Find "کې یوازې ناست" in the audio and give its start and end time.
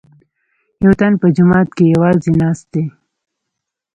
1.77-2.65